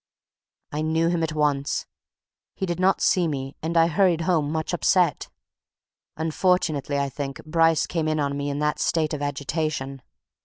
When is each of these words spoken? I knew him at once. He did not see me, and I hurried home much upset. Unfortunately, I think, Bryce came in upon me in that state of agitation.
I 0.71 0.81
knew 0.81 1.09
him 1.09 1.21
at 1.21 1.33
once. 1.33 1.85
He 2.55 2.65
did 2.65 2.79
not 2.79 3.01
see 3.01 3.27
me, 3.27 3.55
and 3.61 3.77
I 3.77 3.85
hurried 3.85 4.21
home 4.21 4.51
much 4.51 4.73
upset. 4.73 5.29
Unfortunately, 6.17 6.97
I 6.97 7.07
think, 7.07 7.45
Bryce 7.45 7.85
came 7.85 8.07
in 8.07 8.17
upon 8.17 8.35
me 8.35 8.49
in 8.49 8.57
that 8.57 8.79
state 8.79 9.13
of 9.13 9.21
agitation. 9.21 10.01